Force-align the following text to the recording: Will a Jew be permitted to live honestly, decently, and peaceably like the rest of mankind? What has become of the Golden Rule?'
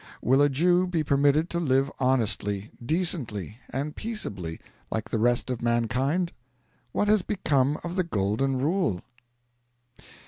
Will 0.19 0.41
a 0.41 0.49
Jew 0.49 0.87
be 0.87 1.03
permitted 1.03 1.47
to 1.51 1.59
live 1.59 1.91
honestly, 1.99 2.71
decently, 2.83 3.59
and 3.69 3.95
peaceably 3.95 4.59
like 4.89 5.11
the 5.11 5.19
rest 5.19 5.51
of 5.51 5.61
mankind? 5.61 6.31
What 6.91 7.07
has 7.07 7.21
become 7.21 7.77
of 7.83 7.95
the 7.95 8.03
Golden 8.03 8.57
Rule?' 8.57 9.03